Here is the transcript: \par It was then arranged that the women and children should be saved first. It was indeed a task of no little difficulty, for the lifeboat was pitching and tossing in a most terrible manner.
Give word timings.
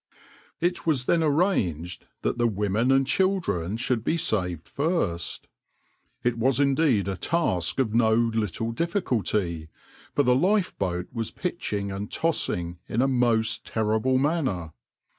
\par 0.59 0.67
It 0.67 0.87
was 0.87 1.05
then 1.05 1.21
arranged 1.21 2.07
that 2.23 2.39
the 2.39 2.47
women 2.47 2.91
and 2.91 3.05
children 3.05 3.77
should 3.77 4.03
be 4.03 4.17
saved 4.17 4.67
first. 4.67 5.47
It 6.23 6.39
was 6.39 6.59
indeed 6.59 7.07
a 7.07 7.15
task 7.15 7.77
of 7.77 7.93
no 7.93 8.11
little 8.15 8.71
difficulty, 8.71 9.69
for 10.11 10.23
the 10.23 10.33
lifeboat 10.35 11.09
was 11.13 11.29
pitching 11.29 11.91
and 11.91 12.11
tossing 12.11 12.79
in 12.89 13.03
a 13.03 13.07
most 13.07 13.63
terrible 13.63 14.17
manner. 14.17 14.73